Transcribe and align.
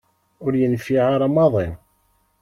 Ur 0.45 0.53
yenfiɛ 0.61 1.03
ara 1.15 1.27
maḍi. 1.35 1.67